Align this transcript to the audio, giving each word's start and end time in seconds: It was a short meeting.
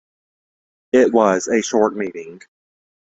It 0.93 1.13
was 1.13 1.47
a 1.47 1.61
short 1.61 1.95
meeting. 1.95 2.41